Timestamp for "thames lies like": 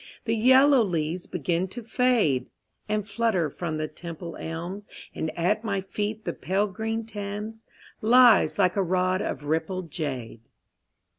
7.05-8.75